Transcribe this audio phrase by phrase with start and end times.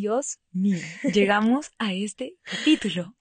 [0.00, 0.78] Dios mío,
[1.12, 3.14] llegamos a este capítulo.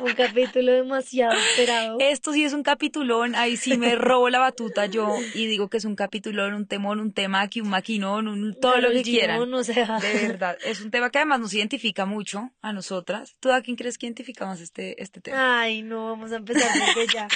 [0.00, 1.98] un capítulo demasiado esperado.
[1.98, 5.78] Esto sí es un capitulón, ahí sí me robo la batuta yo y digo que
[5.78, 9.50] es un capitulón, un temón, un tema aquí, un maquinón, un, todo lo que quieran.
[9.50, 9.98] No, sea.
[9.98, 13.34] De verdad, es un tema que además nos identifica mucho a nosotras.
[13.40, 15.62] ¿Tú a quién crees que identifica más este, este tema?
[15.62, 17.26] Ay, no, vamos a empezar desde ya.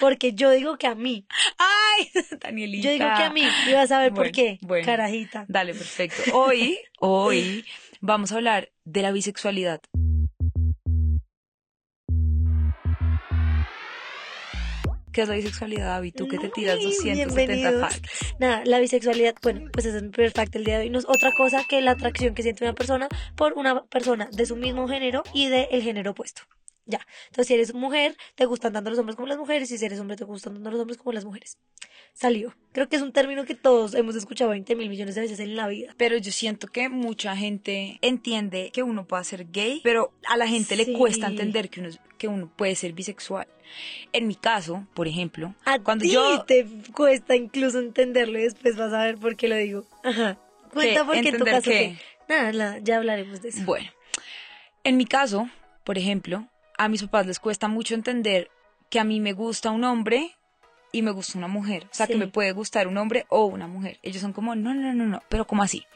[0.00, 1.26] Porque yo digo que a mí.
[1.58, 2.10] ¡Ay!
[2.40, 2.88] Danielita.
[2.88, 3.44] Yo digo que a mí.
[3.68, 4.58] Y vas a ver por qué.
[4.62, 5.44] Bueno, carajita.
[5.46, 6.36] Dale, perfecto.
[6.36, 7.64] Hoy, hoy
[8.02, 9.80] vamos a hablar de la bisexualidad.
[15.12, 16.14] ¿Qué es la bisexualidad, David?
[16.16, 18.34] Tú que te tiras 270 facts.
[18.40, 20.90] Nada, la bisexualidad, bueno, pues ese es mi primer fact del día de hoy.
[20.90, 24.46] No es otra cosa que la atracción que siente una persona por una persona de
[24.46, 26.42] su mismo género y del el género opuesto.
[26.84, 27.00] Ya.
[27.26, 29.70] Entonces, si eres mujer, te gustan tanto los hombres como las mujeres.
[29.70, 31.58] Y si eres hombre, te gustan tanto los hombres como las mujeres.
[32.12, 32.54] Salió.
[32.72, 35.56] Creo que es un término que todos hemos escuchado 20 mil millones de veces en
[35.56, 35.94] la vida.
[35.96, 40.46] Pero yo siento que mucha gente entiende que uno puede ser gay, pero a la
[40.46, 43.46] gente le cuesta entender que uno, que uno puede ser bisexual.
[44.12, 46.44] En mi caso, por ejemplo, a cuando yo.
[46.44, 49.84] te cuesta incluso entenderlo y después vas a ver por qué lo digo.
[50.02, 50.38] Ajá.
[50.72, 51.70] Cuenta por qué en tu caso.
[52.28, 53.64] Nada, nada, ya hablaremos de eso.
[53.64, 53.90] Bueno.
[54.84, 55.48] En mi caso,
[55.84, 56.48] por ejemplo,
[56.84, 58.50] a mis papás les cuesta mucho entender
[58.90, 60.36] que a mí me gusta un hombre
[60.90, 61.84] y me gusta una mujer.
[61.84, 63.98] O sea, que me puede gustar un hombre o una mujer.
[64.02, 65.86] Ellos son como, no, no, no, no, pero ¿cómo así?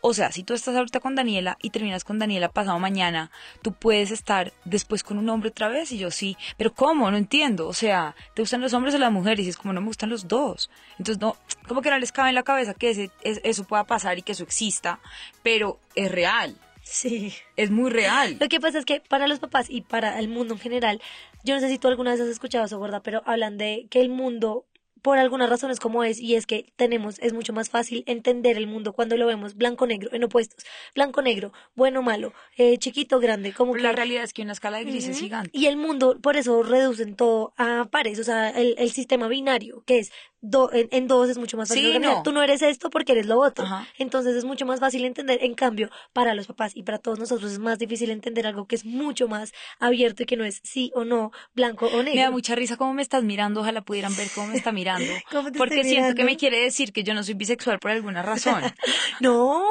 [0.00, 3.72] O sea, si tú estás ahorita con Daniela y terminas con Daniela pasado mañana, tú
[3.72, 5.90] puedes estar después con un hombre otra vez.
[5.90, 7.10] Y yo sí, pero ¿cómo?
[7.10, 7.66] No entiendo.
[7.66, 9.44] O sea, ¿te gustan los hombres o las mujeres?
[9.44, 10.70] Y es como, no me gustan los dos.
[10.92, 11.36] Entonces, no,
[11.66, 14.32] como que no les cabe en la cabeza que ese, eso pueda pasar y que
[14.32, 15.00] eso exista,
[15.42, 16.56] pero es real.
[16.90, 17.34] Sí.
[17.56, 18.38] Es muy real.
[18.40, 21.02] Lo que pasa es que para los papás y para el mundo en general,
[21.44, 23.02] yo no sé si tú alguna vez has escuchado eso, ¿verdad?
[23.04, 24.64] Pero hablan de que el mundo
[25.02, 28.66] por algunas razones como es, y es que tenemos, es mucho más fácil entender el
[28.66, 30.64] mundo cuando lo vemos blanco-negro, en opuestos,
[30.94, 35.50] blanco-negro, bueno-malo, eh, chiquito-grande, como La realidad es que una escala de grises es gigante.
[35.52, 39.82] Y el mundo, por eso reducen todo a pares, o sea, el, el sistema binario,
[39.86, 40.12] que es
[40.42, 41.92] en, dos es mucho más fácil.
[41.92, 42.22] Sí, no.
[42.22, 43.66] Tú no eres esto porque eres lo otro.
[43.98, 45.42] Entonces es mucho más fácil entender.
[45.42, 48.76] En cambio, para los papás y para todos nosotros es más difícil entender algo que
[48.76, 52.14] es mucho más abierto y que no es sí o no, blanco o negro.
[52.14, 53.60] Me da mucha risa cómo me estás mirando.
[53.60, 55.12] Ojalá pudieran ver cómo me está mirando.
[55.58, 58.62] porque siento que me quiere decir que yo no soy bisexual por alguna razón.
[59.20, 59.64] no.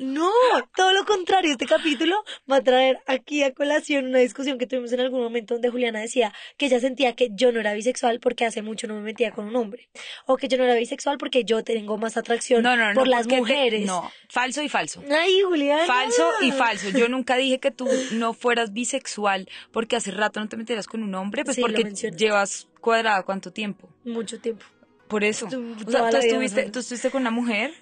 [0.00, 0.30] No,
[0.74, 4.90] todo lo contrario, este capítulo va a traer aquí a colación una discusión que tuvimos
[4.92, 8.46] en algún momento donde Juliana decía que ella sentía que yo no era bisexual porque
[8.46, 9.90] hace mucho no me metía con un hombre,
[10.24, 13.84] o que yo no era bisexual porque yo tengo más atracción por las mujeres.
[13.86, 15.02] no, falso y falso.
[15.10, 15.84] Ay, Juliana.
[15.84, 16.88] Falso y falso.
[16.88, 21.02] Yo nunca dije que tú no fueras bisexual porque hace rato no te metieras con
[21.02, 21.84] un hombre, pues porque
[22.16, 23.90] llevas cuadrada cuánto tiempo.
[24.04, 24.64] Mucho tiempo.
[25.08, 25.46] Por eso.
[25.46, 27.74] o sea, estuviste, tú estuviste con una mujer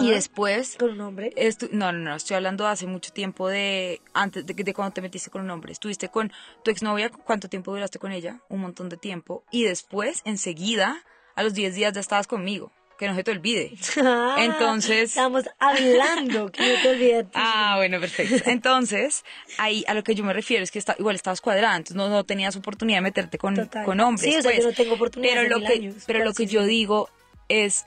[0.00, 0.76] y después...
[0.78, 1.32] ¿Con un hombre?
[1.72, 5.02] no, no, no, estoy hablando de hace mucho tiempo de antes de, de cuando te
[5.02, 5.72] metiste con un hombre.
[5.72, 6.32] Estuviste con
[6.64, 8.40] tu exnovia, ¿cuánto tiempo duraste con ella?
[8.48, 9.44] Un montón de tiempo.
[9.50, 11.04] Y después, enseguida,
[11.34, 12.72] a los 10 días ya estabas conmigo.
[12.98, 13.72] Que no se te olvide.
[14.04, 15.10] Ah, Entonces.
[15.10, 17.26] Estamos hablando, que no te olvides.
[17.32, 18.50] Ah, bueno, perfecto.
[18.50, 19.24] Entonces,
[19.56, 22.10] ahí a lo que yo me refiero es que está, igual estabas cuadrada, entonces no,
[22.10, 24.30] no tenías oportunidad de meterte con, con hombres.
[24.30, 24.66] Sí, o sea, yo pues.
[24.66, 25.32] no tengo oportunidad.
[25.34, 27.08] Pero lo que, pero lo que yo digo
[27.48, 27.86] es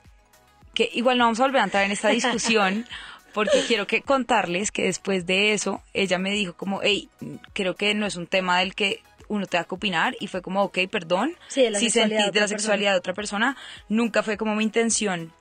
[0.74, 2.86] que igual no vamos a volver a entrar en esta discusión,
[3.32, 7.08] porque quiero que contarles que después de eso, ella me dijo como, hey,
[7.52, 10.62] creo que no es un tema del que uno te que opinar y fue como,
[10.62, 13.56] ok, perdón, sí, si sentí de la sexualidad de otra persona,
[13.88, 15.32] nunca fue como mi intención,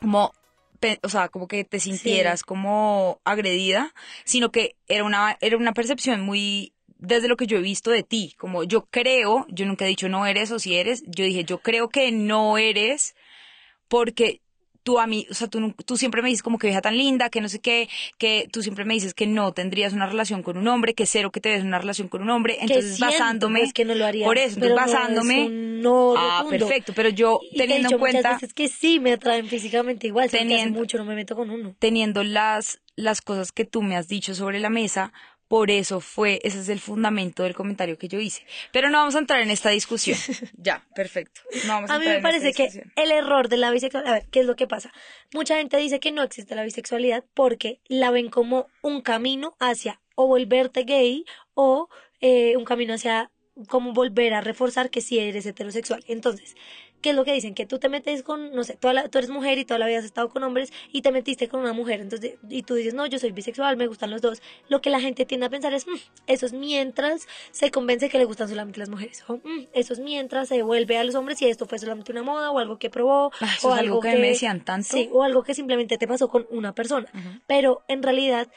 [0.00, 0.32] como,
[1.02, 3.92] o sea, como que te sintieras como agredida,
[4.24, 8.02] sino que era una, era una percepción muy desde lo que yo he visto de
[8.02, 11.44] ti, como yo creo, yo nunca he dicho no eres o si eres, yo dije
[11.44, 13.14] yo creo que no eres
[13.88, 14.40] porque
[14.84, 17.30] tú a mí, o sea, tú, tú siempre me dices como que vieja tan linda,
[17.30, 20.56] que no sé qué, que tú siempre me dices que no tendrías una relación con
[20.56, 23.72] un hombre, que cero que te des una relación con un hombre, entonces basándome, es
[23.72, 27.98] que no lo haría, por eso, entonces basándome, no, ah, perfecto, pero yo teniendo en
[27.98, 31.74] cuenta, es que sí me atraen físicamente igual, teniendo mucho no me meto con uno,
[31.80, 35.12] teniendo las las cosas que tú me has dicho sobre la mesa,
[35.54, 38.44] por eso fue, ese es el fundamento del comentario que yo hice.
[38.72, 40.18] Pero no vamos a entrar en esta discusión.
[40.56, 41.42] ya, perfecto.
[41.68, 44.56] a, mí me parece que el error de la bisexualidad, a ver, ¿qué es lo
[44.56, 44.92] que pasa?
[45.32, 50.00] Mucha gente dice que no existe la bisexualidad porque la ven como un camino hacia
[50.16, 51.24] o volverte gay
[51.54, 51.88] o
[52.20, 53.30] eh, un camino hacia
[53.68, 56.02] como volver a reforzar que si eres heterosexual.
[56.08, 56.56] Entonces,
[57.04, 57.54] ¿qué es lo que dicen?
[57.54, 59.86] Que tú te metes con, no sé, toda la- tú eres mujer y toda la
[59.86, 62.94] vida has estado con hombres y te metiste con una mujer, entonces, y tú dices,
[62.94, 64.40] no, yo soy bisexual, me gustan los dos.
[64.70, 65.96] Lo que la gente tiende a pensar es, "Mm,
[66.28, 69.22] eso es mientras se convence que le gustan solamente las mujeres.
[69.28, 72.22] O, "Mm, eso es mientras se devuelve a los hombres y esto fue solamente una
[72.22, 73.30] moda o algo que probó.
[73.40, 74.88] Ah, eso o es algo que me decían tanto.
[74.96, 77.06] Sí, o algo que simplemente te pasó con una persona.
[77.46, 78.48] Pero en realidad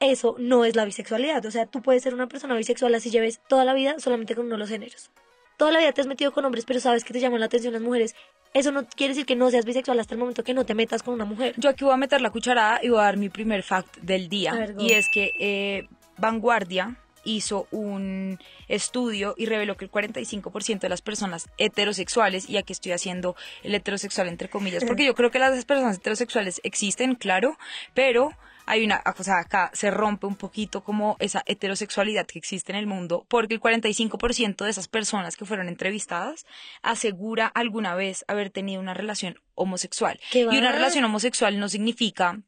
[0.00, 1.44] eso no es la bisexualidad.
[1.46, 4.46] O sea, tú puedes ser una persona bisexual así lleves toda la vida solamente con
[4.46, 5.10] uno de los géneros.
[5.56, 7.72] Toda la vida te has metido con hombres, pero sabes que te llaman la atención
[7.72, 8.14] las mujeres.
[8.52, 11.02] Eso no quiere decir que no seas bisexual hasta el momento que no te metas
[11.02, 11.54] con una mujer.
[11.56, 14.28] Yo aquí voy a meter la cucharada y voy a dar mi primer fact del
[14.28, 14.52] día.
[14.52, 15.88] Ver, y es que eh,
[16.18, 16.96] Vanguardia
[17.26, 18.38] hizo un
[18.68, 23.74] estudio y reveló que el 45% de las personas heterosexuales, y aquí estoy haciendo el
[23.74, 27.58] heterosexual entre comillas, porque yo creo que las personas heterosexuales existen, claro,
[27.92, 28.30] pero
[28.66, 32.78] hay una, o sea, acá se rompe un poquito como esa heterosexualidad que existe en
[32.78, 36.44] el mundo, porque el 45% de esas personas que fueron entrevistadas
[36.82, 40.20] asegura alguna vez haber tenido una relación homosexual.
[40.30, 42.40] ¿Qué Y una relación homosexual no significa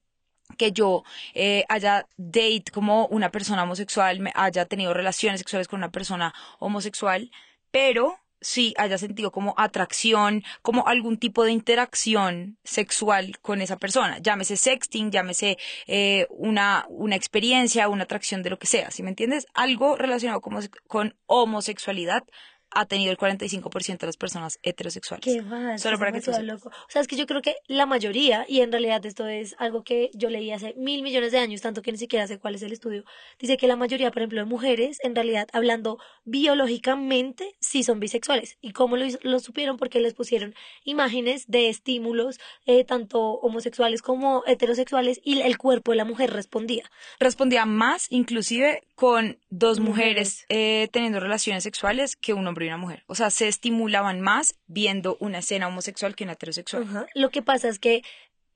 [0.56, 1.04] que yo
[1.34, 6.34] eh, haya date como una persona homosexual, me haya tenido relaciones sexuales con una persona
[6.58, 7.30] homosexual,
[7.70, 14.18] pero sí haya sentido como atracción, como algún tipo de interacción sexual con esa persona.
[14.18, 19.10] Llámese sexting, llámese eh, una, una experiencia, una atracción de lo que sea, ¿sí me
[19.10, 19.46] entiendes?
[19.54, 22.24] Algo relacionado con, homose- con homosexualidad
[22.70, 25.24] ha tenido el 45% de las personas heterosexuales.
[25.24, 25.42] Qué
[25.78, 26.68] Solo para que tú loco.
[26.68, 29.82] O sea, es que yo creo que la mayoría, y en realidad esto es algo
[29.84, 32.62] que yo leí hace mil millones de años, tanto que ni siquiera sé cuál es
[32.62, 33.04] el estudio,
[33.38, 38.58] dice que la mayoría, por ejemplo, de mujeres, en realidad, hablando biológicamente, sí son bisexuales.
[38.60, 39.76] ¿Y cómo lo, lo supieron?
[39.76, 40.54] Porque les pusieron
[40.84, 46.90] imágenes de estímulos, eh, tanto homosexuales como heterosexuales, y el cuerpo de la mujer respondía.
[47.18, 49.88] respondía más inclusive con dos Mujeres.
[49.88, 53.04] mujeres eh, teniendo relaciones sexuales que un hombre y una mujer.
[53.06, 57.08] O sea, se estimulaban más viendo una escena homosexual que una heterosexual.
[57.14, 58.02] Lo que pasa es que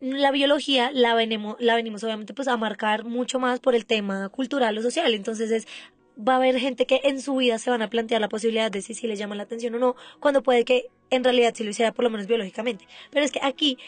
[0.01, 4.29] la biología la venimos, la venimos obviamente pues a marcar mucho más por el tema
[4.31, 5.15] cultural o social.
[5.15, 5.69] Entonces es
[6.17, 8.83] va a haber gente que en su vida se van a plantear la posibilidad de
[8.83, 11.71] si, si les llama la atención o no, cuando puede que en realidad sí lo
[11.71, 12.87] hiciera por lo menos biológicamente.
[13.11, 13.79] Pero es que aquí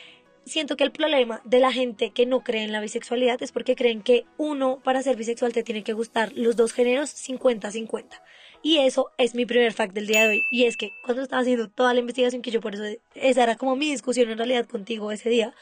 [0.44, 3.76] siento que el problema de la gente que no cree en la bisexualidad es porque
[3.76, 8.20] creen que uno para ser bisexual te tiene que gustar los dos géneros 50-50.
[8.64, 10.43] Y eso es mi primer fact del día de hoy.
[10.50, 12.84] Y es que cuando estaba haciendo toda la investigación, que yo por eso,
[13.14, 15.55] esa era como mi discusión en realidad contigo ese día,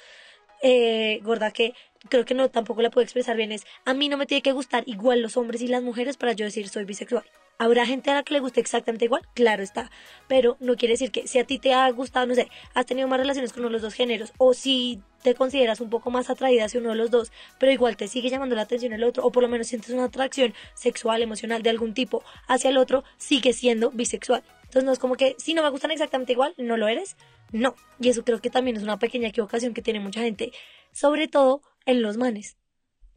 [0.63, 1.75] eh, gorda, que
[2.09, 4.53] creo que no tampoco la puedo expresar bien, es a mí no me tiene que
[4.53, 7.25] gustar igual los hombres y las mujeres para yo decir soy bisexual.
[7.59, 9.23] ¿Habrá gente a la que le guste exactamente igual?
[9.35, 9.91] Claro está.
[10.27, 13.07] Pero no quiere decir que si a ti te ha gustado, no sé, has tenido
[13.07, 16.29] más relaciones con uno de los dos géneros, o si te consideras un poco más
[16.29, 19.25] atraída hacia uno de los dos, pero igual te sigue llamando la atención el otro,
[19.25, 23.05] o por lo menos sientes una atracción sexual, emocional de algún tipo hacia el otro,
[23.17, 24.43] sigue siendo bisexual.
[24.65, 27.17] Entonces no es como que si no me gustan exactamente igual, no lo eres.
[27.53, 27.77] No.
[28.01, 30.53] Y eso creo que también es una pequeña equivocación que tiene mucha gente,
[30.93, 32.57] sobre todo en los manes.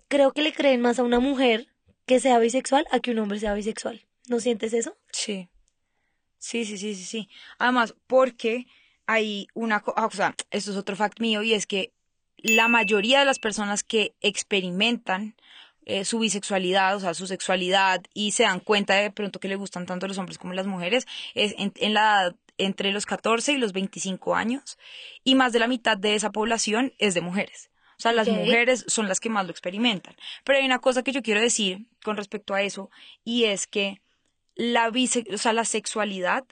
[0.07, 1.67] Creo que le creen más a una mujer
[2.05, 4.05] que sea bisexual a que un hombre sea bisexual.
[4.27, 4.97] ¿No sientes eso?
[5.11, 5.49] Sí.
[6.37, 7.29] Sí, sí, sí, sí, sí.
[7.57, 8.67] Además, porque
[9.07, 11.93] hay una cosa, o sea, esto es otro fact mío y es que
[12.37, 15.35] la mayoría de las personas que experimentan
[15.85, 19.55] eh, su bisexualidad, o sea, su sexualidad y se dan cuenta de pronto que le
[19.55, 23.53] gustan tanto los hombres como las mujeres, es en, en la edad entre los 14
[23.53, 24.77] y los 25 años
[25.23, 27.69] y más de la mitad de esa población es de mujeres.
[27.97, 30.15] O sea, las mujeres son las que más lo experimentan.
[30.43, 32.89] Pero hay una cosa que yo quiero decir con respecto a eso
[33.23, 34.01] y es que
[34.55, 36.45] la, bise- o sea, la sexualidad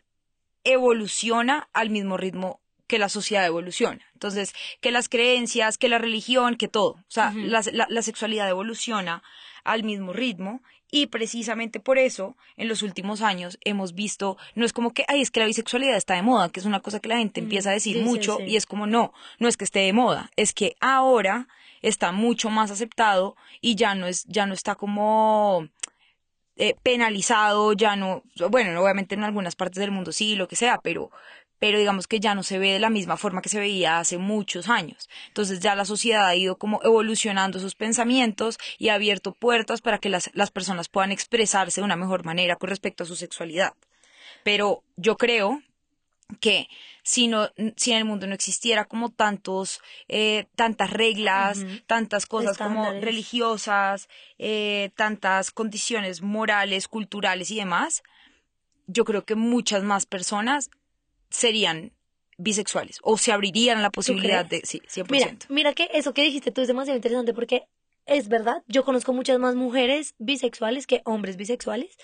[0.64, 4.02] evoluciona al mismo ritmo que la sociedad evoluciona.
[4.14, 6.92] Entonces, que las creencias, que la religión, que todo.
[6.92, 9.24] O sea, la, la- la sexualidad evoluciona
[9.64, 10.62] al mismo ritmo
[10.92, 15.22] y precisamente por eso en los últimos años hemos visto, no es como que, ay,
[15.22, 17.70] es que la bisexualidad está de moda, que es una cosa que la gente empieza
[17.70, 18.44] a decir sí, sí, mucho sí.
[18.44, 21.48] y es como, no, no es que esté de moda, es que ahora
[21.82, 25.68] está mucho más aceptado y ya no es, ya no está como
[26.56, 30.80] eh, penalizado, ya no, bueno, obviamente en algunas partes del mundo sí, lo que sea,
[30.82, 31.12] pero,
[31.60, 34.18] pero digamos que ya no se ve de la misma forma que se veía hace
[34.18, 35.10] muchos años.
[35.28, 39.98] Entonces ya la sociedad ha ido como evolucionando sus pensamientos y ha abierto puertas para
[39.98, 43.74] que las, las personas puedan expresarse de una mejor manera con respecto a su sexualidad.
[44.44, 45.62] Pero yo creo
[46.36, 46.68] que
[47.04, 52.58] si, no, si en el mundo no existiera como tantos, eh, tantas reglas, tantas cosas
[52.58, 58.04] como religiosas, eh, tantas condiciones morales, culturales y demás,
[58.88, 60.70] yo creo que muchas más personas
[61.30, 61.92] serían
[62.38, 65.08] bisexuales o se abrirían a la posibilidad de, sí, 100%.
[65.10, 67.68] Mira, mira que eso que dijiste tú es demasiado interesante porque
[68.06, 71.98] es verdad, yo conozco muchas más mujeres bisexuales que hombres bisexuales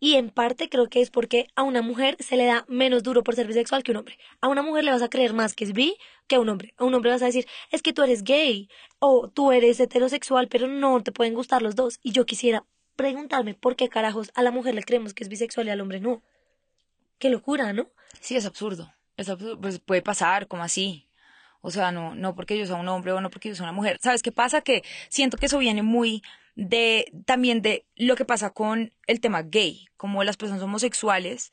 [0.00, 3.22] Y en parte creo que es porque a una mujer se le da menos duro
[3.22, 4.18] por ser bisexual que un hombre.
[4.40, 5.96] A una mujer le vas a creer más que es bi
[6.26, 6.74] que a un hombre.
[6.76, 10.48] A un hombre vas a decir, es que tú eres gay o tú eres heterosexual,
[10.48, 12.00] pero no te pueden gustar los dos.
[12.02, 12.64] Y yo quisiera
[12.96, 16.00] preguntarme por qué carajos a la mujer le creemos que es bisexual y al hombre
[16.00, 16.22] no.
[17.18, 17.88] Qué locura, ¿no?
[18.20, 18.92] Sí, es absurdo.
[19.16, 19.60] Es absurdo.
[19.60, 21.08] Pues puede pasar, como así.
[21.60, 23.72] O sea, no, no porque yo sea un hombre o no porque yo sea una
[23.72, 23.98] mujer.
[24.02, 24.60] ¿Sabes qué pasa?
[24.60, 26.22] Que siento que eso viene muy
[26.56, 31.52] de también de lo que pasa con el tema gay, como las personas homosexuales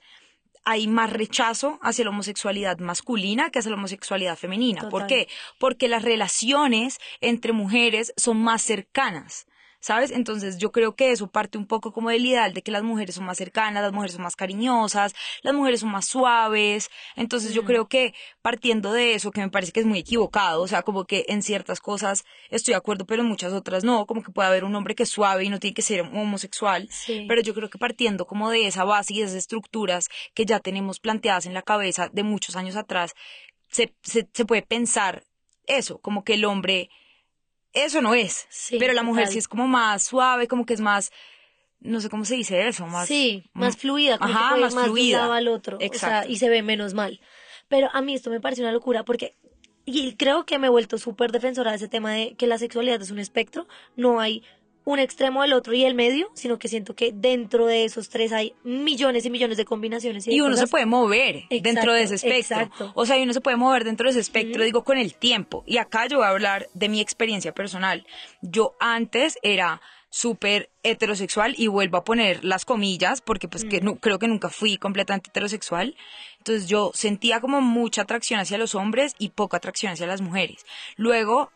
[0.63, 4.89] hay más rechazo hacia la homosexualidad masculina que hacia la homosexualidad femenina.
[4.89, 5.27] ¿Por qué?
[5.59, 9.47] Porque las relaciones entre mujeres son más cercanas.
[9.81, 10.11] ¿Sabes?
[10.11, 13.15] Entonces yo creo que eso parte un poco como del ideal de que las mujeres
[13.15, 16.89] son más cercanas, las mujeres son más cariñosas, las mujeres son más suaves.
[17.15, 20.67] Entonces yo creo que partiendo de eso, que me parece que es muy equivocado, o
[20.67, 24.23] sea, como que en ciertas cosas estoy de acuerdo, pero en muchas otras no, como
[24.23, 26.87] que puede haber un hombre que es suave y no tiene que ser homosexual.
[27.27, 30.59] Pero yo creo que partiendo como de esa base y de esas estructuras que ya
[30.59, 33.13] tenemos planteadas en la cabeza de muchos años atrás,
[33.69, 35.23] se, se, se puede pensar
[35.65, 36.89] eso, como que el hombre
[37.73, 38.47] eso no es.
[38.79, 41.11] pero la mujer sí es como más suave, como que es más,
[41.79, 43.07] no sé cómo se dice eso, más.
[43.07, 45.33] Sí, más fluida, como Ajá, más, fluida.
[45.35, 45.77] al otro.
[45.79, 46.29] Exacto.
[46.29, 47.19] y se ve menos mal.
[47.67, 49.37] Pero a mí esto me parece una locura porque
[49.85, 53.01] y creo que me he vuelto súper defensora de ese tema de que la sexualidad
[53.01, 54.43] es un espectro, no hay
[54.83, 58.31] un extremo del otro y el medio, sino que siento que dentro de esos tres
[58.31, 60.27] hay millones y millones de combinaciones.
[60.27, 62.69] Y, uno se puede mover dentro de ese espectro.
[62.95, 65.63] O sea, uno se puede mover dentro de ese espectro, digo, con el tiempo.
[65.67, 68.05] Y acá yo voy a hablar de mi experiencia personal.
[68.41, 73.95] Yo antes era súper heterosexual y vuelvo a poner las comillas porque pues que no,
[73.95, 75.95] creo que nunca fui completamente heterosexual.
[76.37, 80.65] Entonces yo sentía como mucha atracción hacia los hombres y poca atracción hacia las mujeres.
[80.97, 81.51] Luego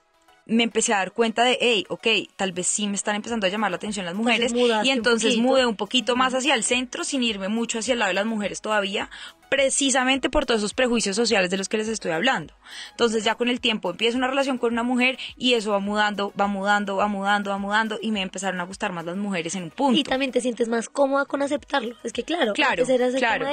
[0.45, 3.49] me empecé a dar cuenta de, hey, ok, tal vez sí me están empezando a
[3.49, 4.53] llamar la atención las mujeres.
[4.83, 8.09] y entonces mudé un poquito más hacia el centro, sin irme mucho hacia el lado
[8.09, 9.09] de las mujeres todavía,
[9.49, 12.53] precisamente por todos esos prejuicios sociales de los que les estoy hablando.
[12.91, 16.33] Entonces ya con el tiempo empiezo una relación con una mujer y eso va mudando,
[16.39, 19.63] va mudando, va mudando, va mudando y me empezaron a gustar más las mujeres en
[19.63, 19.99] un punto.
[19.99, 21.95] Y también te sientes más cómoda con aceptarlo.
[22.03, 22.85] Es que claro, claro,
[23.17, 23.47] claro.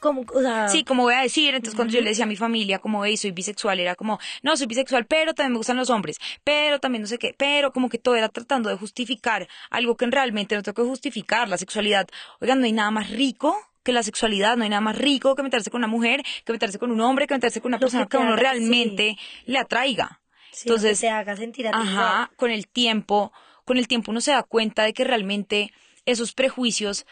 [0.00, 2.36] Como, o sea, sí, como voy a decir, entonces cuando yo le decía a mi
[2.36, 5.90] familia, como, veis, soy bisexual, era como, no, soy bisexual, pero también me gustan los
[5.90, 9.96] hombres, pero también no sé qué, pero como que todo era tratando de justificar algo
[9.96, 12.08] que realmente no tengo que justificar, la sexualidad.
[12.40, 15.42] Oigan, no hay nada más rico que la sexualidad, no hay nada más rico que
[15.42, 18.16] meterse con una mujer, que meterse con un hombre, que meterse con una persona que,
[18.18, 20.20] uno realmente le atraiga.
[20.60, 23.32] entonces, se haga sentir ajá, con el tiempo,
[23.64, 25.72] con el tiempo uno se da cuenta de que realmente
[26.04, 27.06] esos prejuicios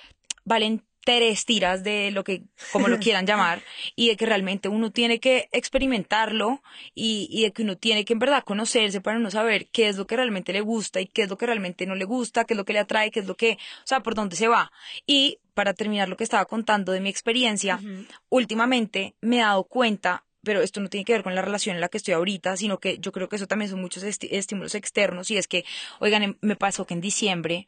[0.45, 3.63] valen tres tiras de lo que, como lo quieran llamar,
[3.95, 6.65] y de que realmente uno tiene que experimentarlo
[6.97, 9.97] y, y, de que uno tiene que en verdad conocerse para uno saber qué es
[9.99, 12.55] lo que realmente le gusta y qué es lo que realmente no le gusta, qué
[12.55, 14.73] es lo que le atrae, qué es lo que, o sea, por dónde se va.
[15.07, 17.81] Y para terminar lo que estaba contando de mi experiencia,
[18.29, 21.81] últimamente me he dado cuenta pero esto no tiene que ver con la relación en
[21.81, 25.29] la que estoy ahorita, sino que yo creo que eso también son muchos estímulos externos
[25.33, 25.65] y es que,
[25.99, 27.67] oigan, em, me pasó que en diciembre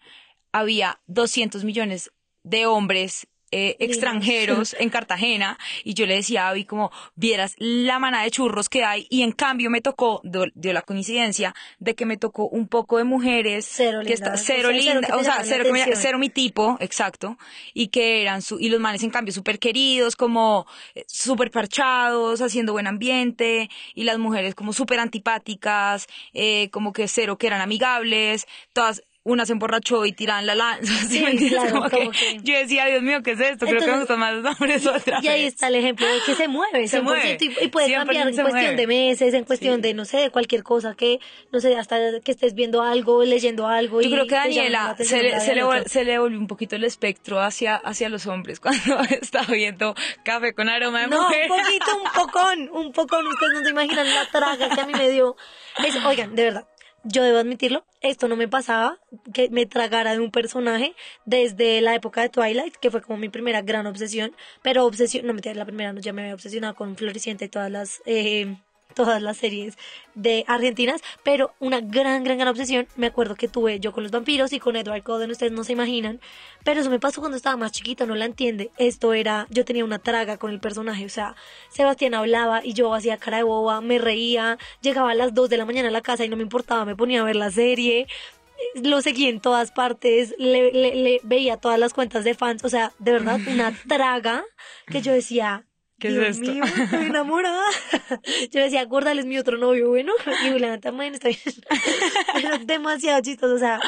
[0.53, 2.13] había 200 millones
[2.49, 7.99] de hombres eh, extranjeros en Cartagena y yo le decía a Abby como vieras la
[7.99, 12.05] manada de churros que hay y en cambio me tocó dio, la coincidencia de que
[12.05, 15.65] me tocó un poco de mujeres cero que está cero linda o sea cero,
[15.95, 17.39] cero, mi tipo exacto
[17.73, 22.43] y que eran su, y los manes en cambio súper queridos como eh, súper parchados
[22.43, 27.63] haciendo buen ambiente y las mujeres como súper antipáticas eh, como que cero que eran
[27.63, 30.93] amigables todas una se emborrachó y tiran la lanza.
[31.09, 31.25] Sí,
[32.43, 33.67] Yo decía, Dios mío, ¿qué es esto?
[33.67, 36.35] Creo que me gustan más los hombres otra Y ahí está el ejemplo de que
[36.35, 37.39] se mueve, se mueve.
[37.41, 40.95] Y, puede cambiar en cuestión de meses, en cuestión de, no sé, de cualquier cosa
[40.95, 41.21] que,
[41.53, 44.01] no sé, hasta que estés viendo algo, leyendo algo.
[44.01, 47.41] Yo creo que Daniela se le, se, le, se le volvió un poquito el espectro
[47.41, 49.95] hacia, hacia los hombres cuando está viendo
[50.25, 51.49] café con aroma de mujer.
[51.49, 53.27] No, un poquito, un pocón, un pocón.
[53.27, 55.37] Ustedes no se imaginan la traga que a mí me dio.
[56.07, 56.69] oigan, de verdad,
[57.09, 58.99] yo debo admitirlo, esto no me pasaba,
[59.33, 63.29] que me tragara de un personaje desde la época de Twilight, que fue como mi
[63.29, 66.97] primera gran obsesión, pero obsesión, no me la primera, no, ya me había obsesionado con
[66.97, 68.57] Floricienta y todas las eh,
[68.99, 69.79] todas las series
[70.17, 74.11] de argentinas, pero una gran, gran, gran obsesión, me acuerdo que tuve yo con los
[74.11, 76.21] vampiros y con Edward Cullen, ustedes no se imaginan,
[76.65, 79.85] pero eso me pasó cuando estaba más chiquita, no la entiende, esto era, yo tenía
[79.85, 81.37] una traga con el personaje, o sea,
[81.69, 85.59] Sebastián hablaba y yo hacía cara de boba, me reía, llegaba a las 2 de
[85.59, 88.09] la mañana a la casa y no me importaba, me ponía a ver la serie,
[88.83, 92.69] lo seguía en todas partes, le, le, le, veía todas las cuentas de fans, o
[92.69, 94.43] sea, de verdad, una traga
[94.89, 95.68] que yo decía,
[95.99, 96.53] ¿Qué es Dios esto?
[96.53, 97.63] mío, estoy enamorada.
[98.53, 100.13] Yo decía, gorda, él es mi otro novio, bueno.
[100.47, 101.41] Y Juliana también está bien.
[102.61, 103.55] Es demasiado chistoso.
[103.55, 103.81] O sea,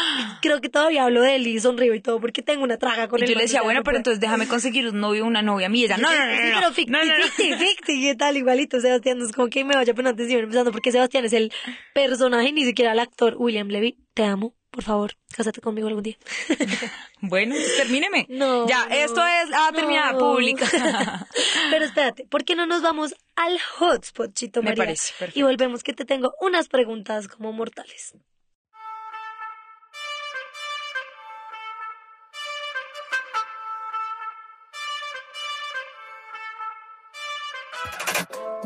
[0.42, 3.20] creo que todavía hablo de él y sonrío y todo porque tengo una traga con
[3.20, 3.28] Y él.
[3.28, 5.66] yo le man, decía, bueno, no pero entonces déjame conseguir un novio o una novia
[5.66, 5.80] a mí.
[5.80, 8.36] Y ella, no, no, no, Sí, no, pero no, ficti, ficti, ficti, ¿qué tal?
[8.36, 11.52] Igualito, Sebastián, no es como que me vaya pero antes empezando, porque Sebastián es el
[11.94, 13.36] personaje, ni siquiera el actor.
[13.38, 16.16] William Levy, te amo, por favor, cásate conmigo algún día.
[17.22, 18.24] Bueno, termíneme.
[18.30, 18.66] No.
[18.66, 20.18] Ya, esto es la terminada no.
[20.20, 20.66] pública.
[21.70, 24.84] Pero espérate, ¿por qué no nos vamos al hotspot, Chito Me María?
[24.84, 25.38] parece, perfecto.
[25.38, 28.14] Y volvemos que te tengo unas preguntas como mortales.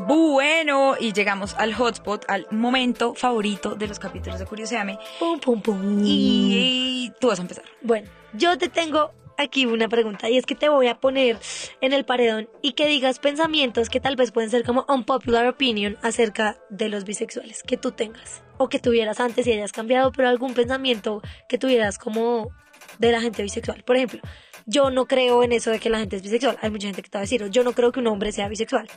[0.06, 4.98] Bueno, y llegamos al hotspot, al momento favorito de los capítulos de Curioseame.
[5.18, 6.02] Pum, pum, pum.
[6.04, 7.64] Y tú vas a empezar.
[7.80, 11.38] Bueno, yo te tengo aquí una pregunta y es que te voy a poner
[11.80, 15.96] en el paredón y que digas pensamientos que tal vez pueden ser como unpopular opinion
[16.02, 20.28] acerca de los bisexuales que tú tengas o que tuvieras antes y hayas cambiado, pero
[20.28, 22.50] algún pensamiento que tuvieras como
[22.98, 23.82] de la gente bisexual.
[23.84, 24.20] Por ejemplo,
[24.66, 26.58] yo no creo en eso de que la gente es bisexual.
[26.60, 28.48] Hay mucha gente que te va a decir, yo no creo que un hombre sea
[28.48, 28.88] bisexual.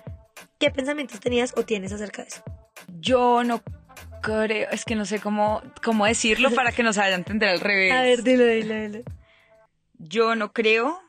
[0.59, 2.43] ¿Qué pensamientos tenías o tienes acerca de eso?
[2.99, 3.61] Yo no
[4.21, 7.59] creo, es que no sé cómo, cómo decirlo para que nos vaya a entender al
[7.59, 7.93] revés.
[7.93, 8.99] A ver, dilo, dilo, dilo.
[9.99, 11.01] Yo no creo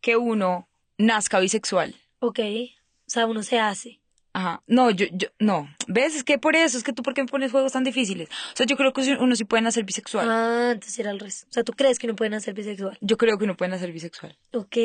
[0.00, 1.94] que uno nazca bisexual.
[2.20, 4.00] Ok, o sea, uno se hace.
[4.34, 4.62] Ajá.
[4.66, 5.68] No, yo, yo, no.
[5.86, 6.14] ¿Ves?
[6.14, 8.28] Es que por eso, es que tú, ¿por qué me pones juegos tan difíciles?
[8.30, 10.26] O sea, yo creo que uno sí puede nacer bisexual.
[10.30, 11.46] Ah, entonces era al revés.
[11.50, 12.96] O sea, ¿tú crees que no pueden ser bisexual?
[13.00, 14.38] Yo creo que uno puede nacer bisexual.
[14.52, 14.76] Ok.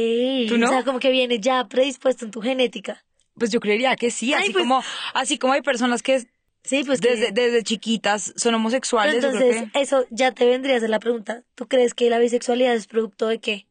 [0.50, 0.68] ¿Tú no?
[0.68, 3.06] O sea, como que viene ya predispuesto en tu genética.
[3.38, 6.24] Pues yo creería que sí, Ay, así pues- como, así como hay personas que
[6.64, 9.18] Sí, pues que- desde, desde chiquitas son Pero homosexuales.
[9.20, 11.44] creo entonces, que- eso ya te vendría a ser la pregunta.
[11.56, 13.67] ¿Tú crees que la bisexualidad es producto de qué?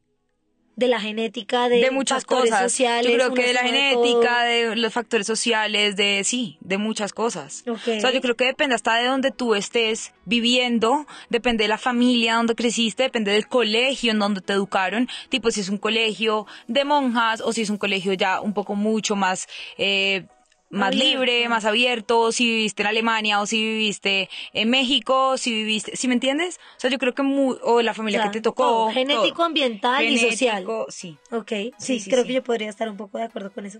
[0.77, 2.71] De la genética, de, de muchas factores cosas.
[2.71, 3.11] sociales.
[3.11, 7.63] yo creo que de la genética, de los factores sociales, de sí, de muchas cosas.
[7.65, 7.73] todo?
[7.75, 11.79] O sea, yo creo que depende hasta de donde tú estés viviendo, depende de la
[11.79, 16.45] familia donde creciste, depende del colegio en donde te educaron, tipo si es un colegio
[16.67, 19.47] de monjas o si es un colegio ya un poco mucho más...
[19.77, 20.25] Eh,
[20.69, 25.95] más libre, más abierto, si viviste en Alemania o si viviste en México, si viviste,
[25.95, 26.59] ¿sí me entiendes?
[26.77, 28.63] O sea, yo creo que mu- o la familia O sea, que te tocó.
[28.63, 29.45] todo, genético, todo.
[29.45, 30.65] ambiental y social.
[30.89, 31.17] Sí.
[31.31, 32.27] Ok, sí, Sí, sí, creo sí.
[32.27, 33.79] que yo podría estar un poco de acuerdo con eso.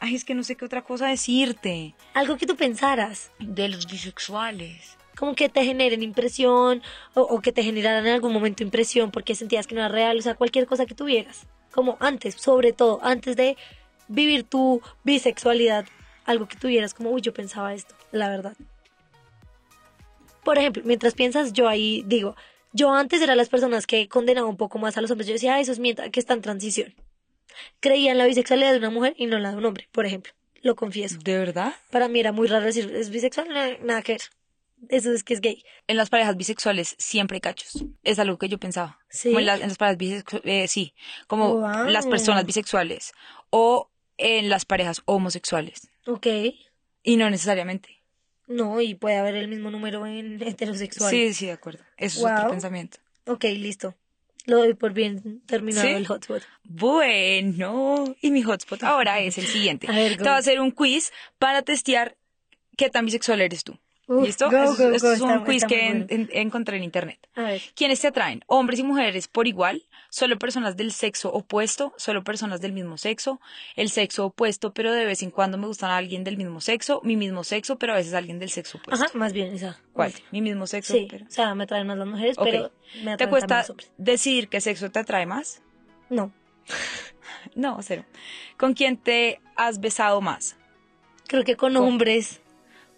[0.00, 1.94] Ay, es que no sé qué otra cosa decirte.
[2.12, 3.30] Algo que tú pensaras.
[3.38, 4.98] De los bisexuales.
[5.16, 6.82] como que te generen impresión
[7.14, 10.18] o, o que te generaran en algún momento impresión porque sentías que no era real,
[10.18, 13.56] o sea, cualquier cosa que tuvieras, como antes, sobre todo, antes de
[14.08, 15.86] vivir tu bisexualidad,
[16.24, 18.56] algo que tuvieras como, uy, yo pensaba esto, la verdad.
[20.44, 22.36] Por ejemplo, mientras piensas, yo ahí digo,
[22.72, 25.54] yo antes era las personas que condenaba un poco más a los hombres, yo decía,
[25.54, 26.94] "Ah, eso es mientras que está en transición.
[27.80, 30.04] Creía en la bisexualidad de una mujer y no en la de un hombre, por
[30.06, 31.18] ejemplo, lo confieso.
[31.22, 31.72] ¿De verdad?
[31.90, 34.22] Para mí era muy raro decir, es bisexual, nada, nada que ver.
[34.90, 35.64] Eso es que es gay.
[35.86, 37.84] En las parejas bisexuales siempre hay cachos.
[38.02, 38.98] Es algo que yo pensaba.
[39.08, 39.28] Sí.
[39.28, 40.94] Como en, las- en las parejas bisexuales, sí.
[41.26, 41.86] Como Wow.
[41.88, 43.12] las personas bisexuales.
[43.50, 45.88] O en las parejas homosexuales.
[46.06, 46.26] Ok.
[47.02, 48.02] Y no necesariamente.
[48.46, 51.10] No, y puede haber el mismo número en heterosexual.
[51.10, 51.82] Sí, sí, de acuerdo.
[51.96, 52.98] Eso es otro pensamiento.
[53.26, 53.94] Ok, listo.
[54.46, 55.94] Lo doy por bien terminado ¿Sí?
[55.94, 56.42] el hotspot.
[56.64, 59.86] Bueno, y mi hotspot ahora es el siguiente.
[59.90, 62.16] A ver, Te voy a hacer un quiz para testear
[62.76, 63.78] qué tan bisexual eres tú.
[64.06, 64.50] Uf, ¿Listo?
[64.50, 66.84] go, Esto- go, esto go, es un está- quiz está que en- en- encontré en
[66.84, 67.18] internet.
[67.34, 67.62] A ver.
[67.74, 68.42] ¿Quiénes te atraen?
[68.46, 69.82] ¿Hombres y mujeres por igual?
[70.14, 71.92] ¿Solo personas del sexo opuesto?
[71.96, 73.40] ¿Solo personas del mismo sexo?
[73.74, 77.00] ¿El sexo opuesto, pero de vez en cuando me gustan a alguien del mismo sexo?
[77.02, 79.06] ¿Mi mismo sexo, pero a veces alguien del sexo opuesto?
[79.06, 79.80] Ajá, más bien esa.
[79.92, 80.10] ¿Cuál?
[80.10, 80.28] última.
[80.30, 81.26] Mi mismo sexo, Sí, pero...
[81.26, 82.70] o sea, me atraen más las mujeres, pero
[83.02, 83.90] me atraen ¿Te cuesta hombres.
[83.98, 85.62] decidir qué sexo te atrae más?
[86.10, 86.32] No,
[87.56, 88.04] No, cero.
[88.56, 90.56] ¿Con quién te has besado más?
[91.26, 92.40] creo que con Con- hombres.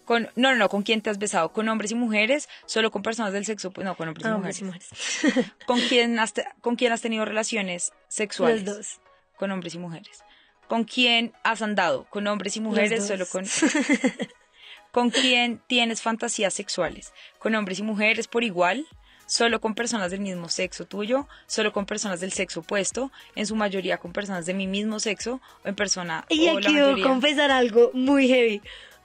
[0.07, 1.51] Con, no, no, no, ¿con quién te has besado?
[1.51, 2.47] ¿Con hombres y mujeres?
[2.65, 3.67] ¿Solo con personas del sexo?
[3.67, 3.87] opuesto?
[3.91, 4.61] No, con hombres y Ah, mujeres.
[4.61, 4.89] y mujeres.
[5.67, 8.63] ¿Con quién, has ¿Con quién has tenido relaciones sexuales?
[8.63, 9.01] Los dos.
[9.35, 10.23] Con hombres y mujeres.
[10.69, 12.05] ¿Con quién has andado?
[12.09, 13.05] ¿Con hombres y mujeres?
[13.05, 13.45] Solo con...
[14.91, 17.13] ¿Con quién tienes fantasías sexuales?
[17.39, 18.87] ¿Con hombres y mujeres por igual?
[19.25, 21.27] ¿Solo con personas del mismo sexo tuyo?
[21.47, 23.11] ¿Solo con personas del sexo opuesto?
[23.35, 25.41] ¿En su mayoría con personas de mi mismo sexo?
[25.65, 28.61] ¿O en persona Y aquí debo confesar algo muy heavy.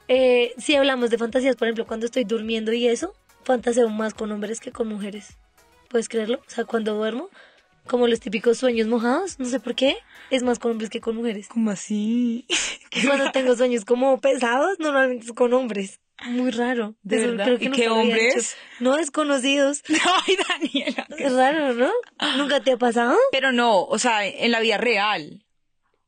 [0.09, 4.31] Eh, si hablamos de fantasías, por ejemplo, cuando estoy durmiendo y eso, fantaseo más con
[4.33, 5.37] hombres que con mujeres.
[5.89, 6.39] ¿Puedes creerlo?
[6.47, 7.29] O sea, cuando duermo,
[7.87, 9.97] como los típicos sueños mojados, no sé por qué,
[10.31, 11.49] es más con hombres que con mujeres.
[11.49, 12.47] ¿Cómo así?
[13.07, 15.99] Cuando tengo sueños como pesados, normalmente es con hombres.
[16.27, 16.95] Muy raro.
[17.03, 17.45] ¿De Eso verdad?
[17.47, 18.57] creo que ¿Y qué hombres?
[18.81, 19.83] No desconocidos.
[20.27, 21.07] Ay, Daniela.
[21.19, 21.91] Es raro, ¿no?
[22.37, 23.17] ¿Nunca te ha pasado?
[23.33, 25.43] Pero no, o sea, en la vida real.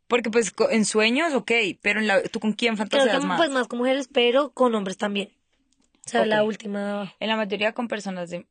[0.06, 3.38] Porque pues en sueños, ok, pero en la, ¿tú con quién fantaseas que más?
[3.38, 5.30] pues más con mujeres, pero con hombres también.
[6.06, 7.16] O sea, la última de abajo.
[7.20, 8.46] En la mayoría con personas de...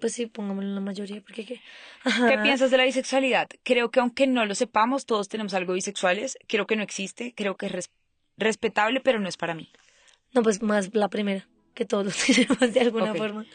[0.00, 1.60] Pues sí, pongámoslo en la mayoría, porque qué.
[2.04, 3.48] ¿Qué piensas de la bisexualidad?
[3.62, 6.38] Creo que aunque no lo sepamos, todos tenemos algo bisexuales.
[6.48, 7.90] Creo que no existe, creo que es res-
[8.38, 9.70] respetable, pero no es para mí.
[10.32, 13.46] No, pues más la primera, que todos lo tenemos de alguna forma.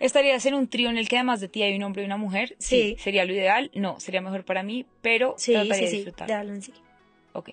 [0.00, 2.16] ¿Estarías en un trío en el que además de ti hay un hombre y una
[2.16, 2.56] mujer?
[2.58, 2.96] Sí.
[2.98, 3.70] ¿Sería lo ideal?
[3.74, 6.26] No, sería mejor para mí, pero Sí, trataría sí, de sí, disfrutar.
[6.28, 6.72] de hablo en sí.
[7.32, 7.50] Ok.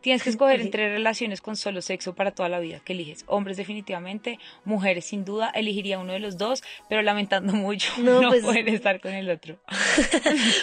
[0.00, 2.80] Tienes que escoger entre relaciones con solo sexo para toda la vida.
[2.84, 3.22] ¿Qué eliges?
[3.28, 5.50] Hombres definitivamente, mujeres sin duda.
[5.54, 9.30] Elegiría uno de los dos, pero lamentando mucho No, no, pues- poder estar con el
[9.30, 9.58] otro.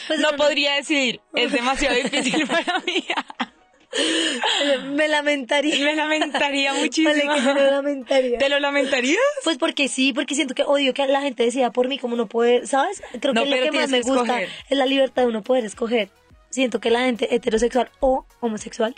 [0.07, 1.21] Pues no no, podría decidir.
[1.33, 3.05] Es demasiado difícil para mí.
[4.91, 5.84] Me lamentaría.
[5.84, 7.10] Me lamentaría muchísimo.
[7.25, 8.38] Vale, que lamentaría.
[8.38, 9.17] ¿Te lo lamentarías?
[9.43, 12.28] Pues porque sí, porque siento que odio que la gente decida por mí como no
[12.28, 13.02] poder, ¿sabes?
[13.19, 14.49] Creo No, que lo que más me gusta escoger.
[14.69, 16.10] es la libertad de uno poder escoger.
[16.49, 18.95] Siento que la gente heterosexual o homosexual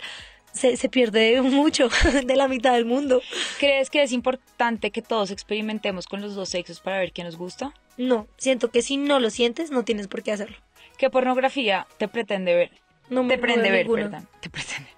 [0.52, 1.88] se, se pierde mucho
[2.24, 3.22] de la mitad del mundo.
[3.58, 7.36] ¿Crees que es importante que todos experimentemos con los dos sexos para ver qué nos
[7.36, 7.72] gusta?
[7.96, 10.56] No, siento que si no lo sientes, no tienes por qué hacerlo.
[10.98, 12.70] ¿Qué pornografía te pretende ver?
[13.12, 14.02] No me te prende ver, ninguna.
[14.10, 14.28] perdón.
[14.40, 14.90] Te pretende.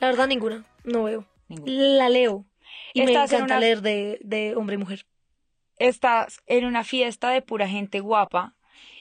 [0.00, 0.64] La verdad, ninguna.
[0.84, 1.24] No veo.
[1.48, 1.72] Ninguna.
[1.72, 2.44] La leo.
[2.94, 5.06] Y me Estás en encanta una- leer de, de hombre y mujer.
[5.78, 8.54] Estás en una fiesta de pura gente guapa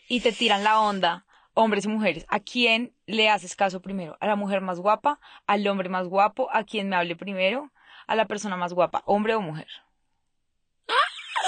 [0.07, 2.25] y te tiran la onda, hombres y mujeres.
[2.29, 4.17] ¿A quién le haces caso primero?
[4.19, 5.19] ¿A la mujer más guapa?
[5.47, 6.49] ¿Al hombre más guapo?
[6.51, 7.71] ¿A quién me hable primero?
[8.07, 9.03] ¿A la persona más guapa?
[9.05, 9.67] ¿Hombre o mujer?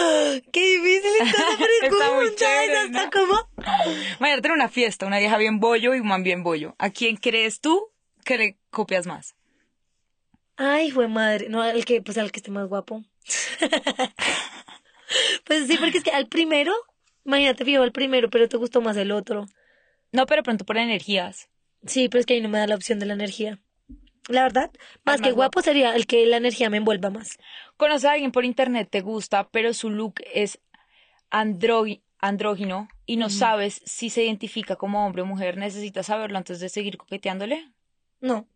[0.52, 2.36] ¡Qué difícil está esa Está muy pregunta!
[2.36, 3.12] chévere, está ¿no?
[3.12, 3.50] como...
[4.20, 6.76] Imagínate en una fiesta, una vieja bien bollo y un man bien bollo.
[6.80, 7.92] ¿A quién crees tú
[8.24, 9.36] que le copias más?
[10.56, 11.50] Ay, fue madre.
[11.50, 13.04] No, el que, pues al que esté más guapo.
[15.46, 16.74] pues sí, porque es que al primero,
[17.26, 19.46] imagínate, fijo al primero, pero te gustó más el otro.
[20.12, 21.50] No, pero pronto por energías.
[21.86, 23.60] Sí, pero es que ahí no me da la opción de la energía.
[24.30, 24.72] La verdad,
[25.04, 27.38] más que guapo sería el que la energía me envuelva más.
[27.78, 30.60] Conoces a alguien por internet, te gusta, pero su look es
[31.30, 35.58] andrógino y no sabes si se identifica como hombre o mujer.
[35.58, 37.72] ¿Necesitas saberlo antes de seguir coqueteándole?
[38.22, 38.48] No,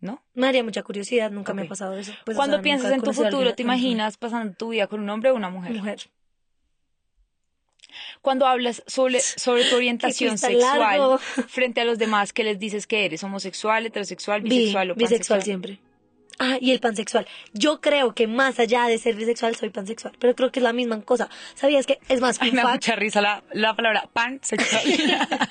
[0.00, 0.22] ¿No?
[0.34, 2.12] me daría mucha curiosidad, nunca me ha pasado eso.
[2.24, 5.10] Pues, o Cuando sea, piensas en tu futuro, ¿te imaginas pasando tu vida con un
[5.10, 5.72] hombre o una mujer?
[5.72, 6.10] Mujer.
[8.22, 11.18] Cuando hablas sobre, sobre tu orientación sexual largo.
[11.48, 13.22] frente a los demás, ¿qué les dices que eres?
[13.24, 15.42] ¿Homosexual, heterosexual, Bi- bisexual o bisexual pansexual?
[15.42, 15.78] siempre.
[16.40, 17.26] Ah, y el pansexual.
[17.52, 20.14] Yo creo que más allá de ser bisexual, soy pansexual.
[20.20, 21.28] Pero creo que es la misma cosa.
[21.54, 24.82] ¿Sabías que es más Ay, me da mucha risa la, la palabra pansexual.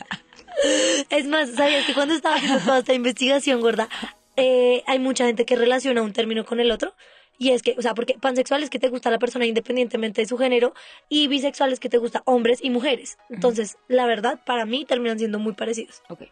[1.10, 3.90] Es más, ¿sabías que cuando estaba haciendo toda esta investigación, gorda,
[4.36, 6.96] eh, hay mucha gente que relaciona un término con el otro?
[7.38, 10.28] Y es que, o sea, porque pansexual es que te gusta la persona independientemente de
[10.28, 10.74] su género
[11.10, 13.18] y bisexual es que te gusta hombres y mujeres.
[13.30, 16.02] Entonces, la verdad, para mí terminan siendo muy parecidos.
[16.10, 16.24] Ok.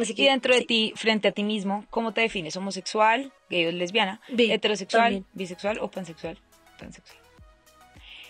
[0.00, 2.56] Así que, Y dentro de ti, frente a ti mismo, ¿cómo te defines?
[2.56, 4.20] ¿Homosexual, gay o lesbiana?
[4.28, 5.26] Bi, ¿Heterosexual, también.
[5.32, 6.38] bisexual o pansexual?
[6.78, 7.25] Pansexual.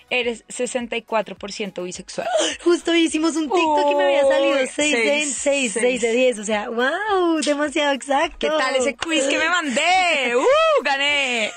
[0.09, 2.29] Eres 64% bisexual.
[2.63, 6.01] Justo hicimos un TikTok y me había salido Uy, 6 de, seis, 6, seis.
[6.01, 6.39] de 10.
[6.39, 8.39] O sea, wow, demasiado exacto.
[8.39, 9.81] ¿Qué tal ese quiz que me mandé?
[10.37, 10.85] ¡Uh!
[10.85, 11.51] ¡Gané!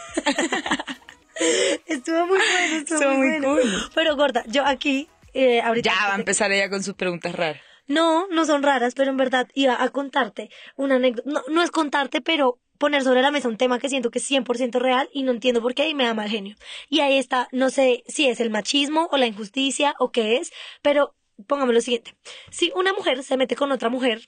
[1.85, 3.61] Estuvo muy bueno, estuvo, Estuvo muy, muy bueno.
[3.61, 3.91] cool.
[3.95, 5.89] Pero gorda, yo aquí, eh, ahorita...
[5.93, 7.61] Ya va a empezar ella con sus preguntas raras.
[7.87, 11.29] No, no son raras, pero en verdad iba a contarte una anécdota.
[11.29, 14.31] No, no es contarte, pero poner sobre la mesa un tema que siento que es
[14.31, 16.55] 100% real y no entiendo por qué y me da mal genio.
[16.89, 20.51] Y ahí está, no sé si es el machismo o la injusticia o qué es,
[20.81, 21.13] pero
[21.45, 22.15] póngame lo siguiente.
[22.49, 24.27] Si una mujer se mete con otra mujer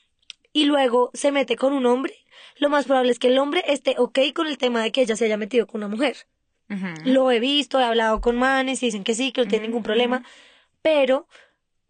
[0.53, 2.13] y luego se mete con un hombre,
[2.57, 5.15] lo más probable es que el hombre esté ok con el tema de que ella
[5.15, 6.17] se haya metido con una mujer.
[7.03, 9.83] Lo he visto, he hablado con manes y dicen que sí, que no tiene ningún
[9.83, 10.23] problema.
[10.81, 11.27] Pero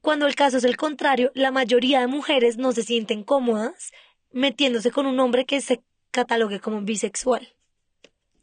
[0.02, 3.91] cuando el caso es el contrario, la mayoría de mujeres no se sienten cómodas
[4.32, 7.56] metiéndose con un hombre que se catalogue como bisexual.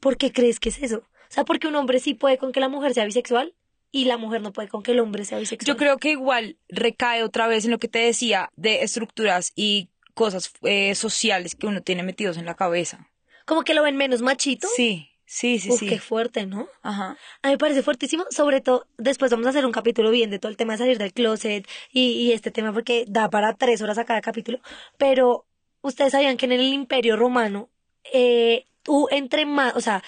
[0.00, 0.98] ¿Por qué crees que es eso?
[0.98, 3.54] O sea, porque un hombre sí puede con que la mujer sea bisexual
[3.90, 5.66] y la mujer no puede con que el hombre sea bisexual.
[5.66, 9.90] Yo creo que igual recae otra vez en lo que te decía de estructuras y
[10.14, 13.10] cosas eh, sociales que uno tiene metidos en la cabeza.
[13.46, 14.68] Como que lo ven menos machito.
[14.74, 15.88] Sí, sí, sí, Uf, sí.
[15.88, 16.68] qué fuerte, ¿no?
[16.82, 17.16] Ajá.
[17.42, 20.38] A mí me parece fuertísimo, sobre todo, después vamos a hacer un capítulo bien de
[20.38, 23.80] todo el tema de salir del closet y, y este tema porque da para tres
[23.80, 24.60] horas a cada capítulo,
[24.98, 25.46] pero
[25.80, 27.70] ustedes sabían que en el imperio romano,
[28.12, 30.02] eh, tú entre más, o sea,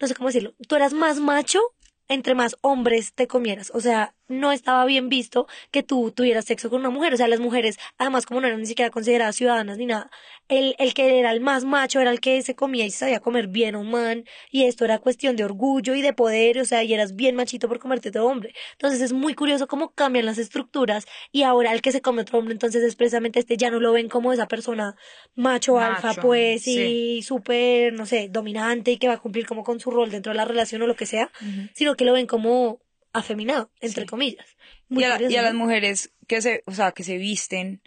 [0.00, 1.60] no sé cómo decirlo, tú eras más macho
[2.08, 6.70] entre más hombres te comieras, o sea, no estaba bien visto que tú tuvieras sexo
[6.70, 7.14] con una mujer.
[7.14, 10.10] O sea, las mujeres, además, como no eran ni siquiera consideradas ciudadanas ni nada,
[10.48, 13.20] el, el que era el más macho era el que se comía y se sabía
[13.20, 14.24] comer bien a un man.
[14.50, 17.68] Y esto era cuestión de orgullo y de poder, o sea, y eras bien machito
[17.68, 18.54] por comerte otro hombre.
[18.72, 22.38] Entonces es muy curioso cómo cambian las estructuras y ahora el que se come otro
[22.38, 24.96] hombre, entonces es precisamente este, ya no lo ven como esa persona
[25.34, 27.18] macho, alfa, pues, sí.
[27.18, 30.32] y súper, no sé, dominante y que va a cumplir como con su rol dentro
[30.32, 31.30] de la relación o lo que sea,
[31.74, 32.80] sino que lo ven como
[33.18, 34.08] afeminado, entre Sí.
[34.08, 34.46] comillas.
[34.88, 37.16] Muy y a, la- curioso, y a las mujeres que se, o sea, que se
[37.18, 37.82] visten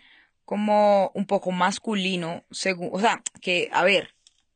[0.46, 4.14] como un poco masculino, según, o sea, que, a ver,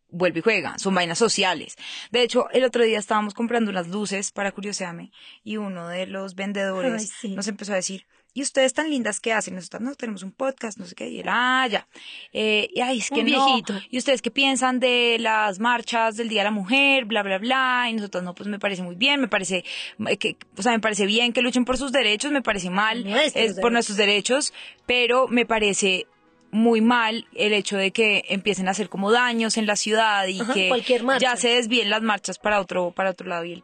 [0.10, 1.76] vuelve y juega, son vainas sociales.
[2.12, 5.12] De hecho, el otro día estábamos comprando unas luces para curiosearme
[5.44, 7.36] y uno de los vendedores Ay, sí.
[7.36, 9.56] nos empezó a decir, ¿y ustedes tan lindas qué hacen?
[9.56, 11.88] Nosotros no tenemos un podcast, no sé qué, y él, ah, ya.
[12.34, 13.45] Eh, y ay, es que Un no.
[13.48, 13.74] viejito.
[13.89, 17.06] ¿Y ustedes qué piensan de las marchas del Día de la Mujer?
[17.06, 17.88] Bla, bla, bla.
[17.89, 19.63] Y nosotros, no, pues me parece muy bien, me parece,
[20.08, 23.04] eh, que, o sea, me parece bien que luchen por sus derechos, me parece mal
[23.06, 23.71] Nuestros es por derechos.
[23.71, 24.54] nuestros derechos,
[24.86, 26.06] pero me parece
[26.52, 30.39] muy mal el hecho de que empiecen a hacer como daños en la ciudad y
[30.41, 30.71] Ajá, que
[31.19, 33.63] ya se desvíen las marchas para otro, para otro lado y él.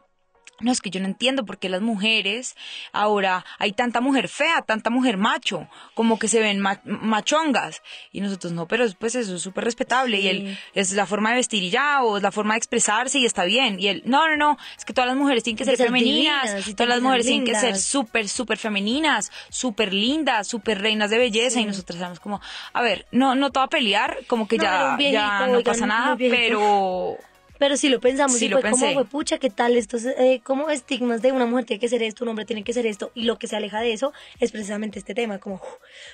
[0.62, 2.56] No, es que yo no entiendo por qué las mujeres,
[2.92, 7.82] ahora hay tanta mujer fea, tanta mujer macho, como que se ven ma- machongas.
[8.12, 10.18] Y nosotros no, pero pues eso es súper respetable.
[10.20, 13.18] Y él, es la forma de vestir y ya, o es la forma de expresarse
[13.18, 13.78] y está bien.
[13.78, 16.88] Y él, no, no, no, es que todas las mujeres tienen que ser femeninas, todas
[16.88, 21.60] las mujeres tienen que ser súper, súper femeninas, súper lindas, súper reinas de belleza.
[21.60, 22.40] Y nosotros estamos como,
[22.72, 25.62] a ver, no, no te va a pelear, como que No, ya, viejito, ya no
[25.62, 27.16] pasa nada, pero
[27.62, 28.94] Pero sí lo pensamos Sí y lo fue como, pensé.
[28.94, 29.76] fue pucha, ¿qué tal?
[29.76, 32.72] Estos eh, como estigmas de una mujer tiene que ser esto, un hombre tiene que
[32.72, 35.62] ser esto, y lo que se aleja de eso es precisamente este tema, como...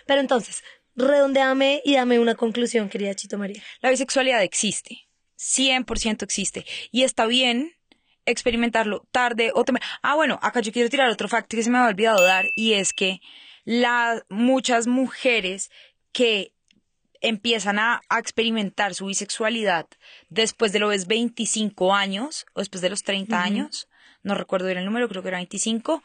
[0.04, 0.62] Pero entonces,
[0.94, 3.62] redondeame y dame una conclusión, querida Chito María.
[3.80, 5.08] La bisexualidad existe,
[5.38, 7.72] 100% existe, y está bien
[8.26, 9.90] experimentarlo tarde o temprano.
[10.02, 12.74] Ah, bueno, acá yo quiero tirar otro facto que se me había olvidado dar, y
[12.74, 13.20] es que
[13.64, 15.70] las muchas mujeres
[16.12, 16.52] que
[17.20, 19.86] empiezan a, a experimentar su bisexualidad
[20.28, 23.88] después de los 25 años o después de los 30 años,
[24.22, 26.02] no recuerdo bien el número, creo que era 25,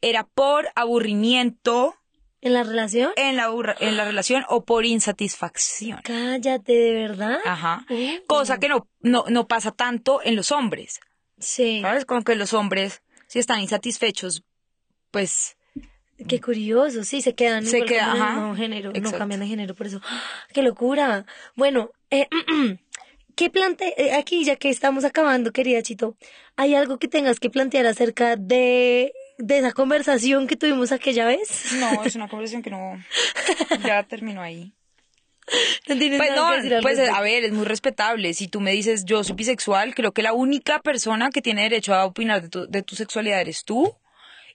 [0.00, 1.96] era por aburrimiento
[2.40, 3.10] ¿En la relación?
[3.16, 3.50] en la,
[3.80, 6.00] en la relación o por insatisfacción.
[6.04, 7.38] Cállate, ¿de verdad?
[7.44, 7.86] Ajá.
[8.26, 11.00] Cosa que no, no, no pasa tanto en los hombres.
[11.38, 12.04] Sí, ¿Sabes?
[12.04, 14.44] Como que los hombres, si están insatisfechos,
[15.10, 15.56] pues
[16.28, 19.12] qué curioso, sí, se quedan Se igual queda- como en el ajá, mismo género, no
[19.12, 20.00] cambian de género, por eso.
[20.04, 20.22] ¡Ah!
[20.52, 21.26] ¡Qué locura!
[21.54, 22.26] Bueno, eh,
[23.36, 26.16] ¿qué plante eh, aquí ya que estamos acabando, querida Chito?
[26.56, 31.72] ¿Hay algo que tengas que plantear acerca de, de esa conversación que tuvimos aquella vez?
[31.74, 32.98] no, es una conversación que no,
[33.84, 34.72] ya terminó ahí.
[35.86, 38.34] No tienes Pues nada no, que decir al pues a ver, es muy respetable.
[38.34, 41.94] Si tú me dices yo soy bisexual, creo que la única persona que tiene derecho
[41.94, 43.94] a opinar de tu, de tu sexualidad eres tú.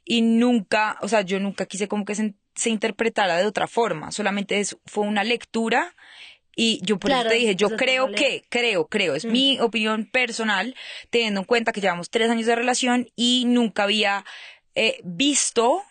[0.03, 4.11] Y nunca, o sea, yo nunca quise como que se, se interpretara de otra forma.
[4.11, 5.95] Solamente es, fue una lectura.
[6.55, 10.05] Y yo por Claro, eso te dije, yo creo que, creo, creo, es mi opinión
[10.05, 10.75] personal,
[11.09, 14.25] teniendo en cuenta que llevamos tres años de relación y nunca había
[14.75, 15.81] eh, visto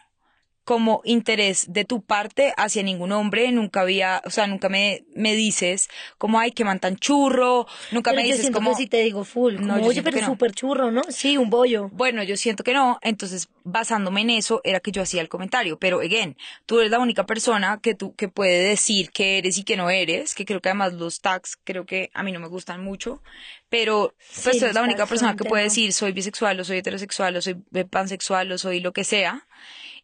[0.70, 5.34] como interés de tu parte hacia ningún hombre, nunca había, o sea, nunca me, me
[5.34, 8.98] dices como, ay, que man tan churro, nunca Pero me yo dices como, sí te
[9.02, 10.26] digo full, No, como, yo oye, pero no.
[10.28, 11.02] súper churro, ¿no?
[11.08, 11.88] Sí, un bollo.
[11.92, 15.76] bueno, yo siento que no, entonces basándome en eso era que yo hacía el comentario,
[15.76, 19.64] pero again, tú eres la única persona que tú que puede decir que eres y
[19.64, 22.46] que no eres, que creo que además los tags creo que a mí no me
[22.46, 23.24] gustan mucho,
[23.68, 26.64] pero pues Sí, tú eres la única persona son que puede decir soy bisexual o
[26.64, 27.56] soy heterosexual o soy
[27.90, 29.46] pansexual o soy lo que sea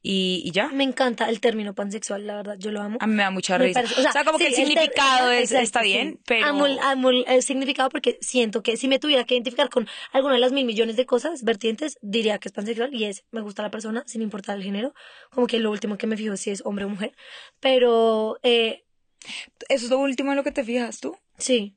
[0.03, 0.69] y, y ya.
[0.69, 2.99] Me encanta el término pansexual, la verdad, yo lo amo.
[3.01, 3.81] A mí me da mucha risa.
[3.83, 5.87] parece- o, sea, como que el sí, ter- significado es, exacto, está sí.
[5.89, 6.47] bien, pero...
[6.47, 9.89] Amo, el- amo el, el significado porque siento que si me tuviera que identificar con
[10.13, 13.41] alguna de las mil millones de cosas, vertientes, diría que es pansexual y es, me
[13.41, 14.95] gusta la persona sin importar el género.
[15.31, 17.13] Como que lo último que me fijo si es hombre o mujer.
[17.61, 18.85] Pero, eh,
[19.69, 21.17] ¿Eso es lo último en lo que te fijas tú?
[21.39, 21.77] sí.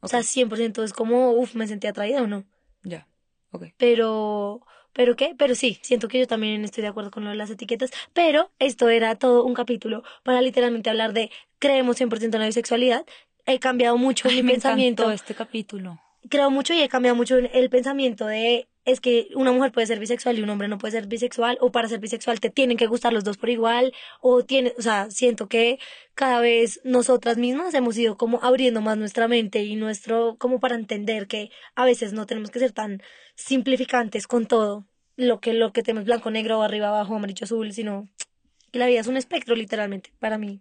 [0.00, 2.44] O sea, 100% es como, uff, me sentí atraída o no.
[2.84, 3.08] Ya,
[3.50, 3.64] ok.
[3.78, 4.60] Pero,
[4.98, 5.36] ¿pero qué?
[5.38, 7.92] Pero sí, siento que yo también estoy de acuerdo con lo de las etiquetas.
[8.14, 11.30] Pero esto era todo un capítulo para literalmente hablar de
[11.60, 13.06] creemos 100% en la bisexualidad.
[13.46, 15.08] He cambiado mucho Ay, mi me pensamiento.
[15.12, 16.00] este capítulo.
[16.28, 20.00] Creo mucho y he cambiado mucho el pensamiento de es que una mujer puede ser
[20.00, 22.86] bisexual y un hombre no puede ser bisexual o para ser bisexual te tienen que
[22.86, 25.78] gustar los dos por igual o tiene, o sea, siento que
[26.14, 30.74] cada vez nosotras mismas hemos ido como abriendo más nuestra mente y nuestro como para
[30.74, 33.02] entender que a veces no tenemos que ser tan
[33.36, 34.87] simplificantes con todo
[35.18, 38.08] lo que lo que tenemos blanco negro arriba abajo amarillo azul sino
[38.72, 40.60] que la vida es un espectro literalmente para mí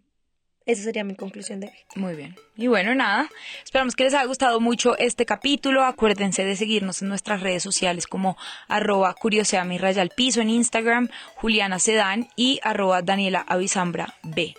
[0.66, 1.78] Esa sería mi conclusión de hoy.
[1.96, 2.36] Muy bien.
[2.58, 3.30] Y bueno, nada,
[3.64, 5.86] esperamos que les haya gustado mucho este capítulo.
[5.86, 8.36] Acuérdense de seguirnos en nuestras redes sociales como
[8.68, 14.56] arroba curioseami raya al piso en Instagram, Juliana Sedán y arroba Daniela Avisambra B.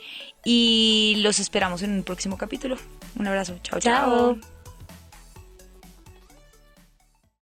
[0.46, 2.78] Y los esperamos en un próximo capítulo.
[3.18, 3.58] Un abrazo.
[3.62, 3.78] chao.
[3.78, 4.38] chao.
[4.38, 4.57] Chao.